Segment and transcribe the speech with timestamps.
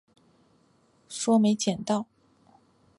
[1.09, 2.07] 说没捡到